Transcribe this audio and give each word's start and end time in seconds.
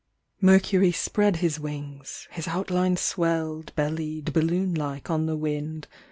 Mercury 0.41 0.91
spread 0.91 1.35
his 1.35 1.59
wings. 1.59 2.27
His 2.31 2.47
outline 2.47 2.97
swell 2.97 3.61
'd, 3.61 3.71
Bellied, 3.75 4.33
balloon 4.33 4.73
like, 4.73 5.11
on 5.11 5.27
the 5.27 5.37
wind. 5.37 5.87